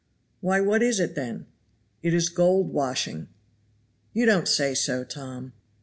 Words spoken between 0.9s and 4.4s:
it then?" "It is gold washing." "You